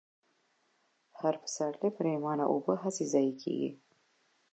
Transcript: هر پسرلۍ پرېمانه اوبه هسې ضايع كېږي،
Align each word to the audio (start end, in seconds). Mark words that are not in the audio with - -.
هر 1.19 1.35
پسرلۍ 1.43 1.89
پرېمانه 1.97 2.45
اوبه 2.53 2.73
هسې 2.83 3.03
ضايع 3.13 3.33
كېږي، 3.41 3.69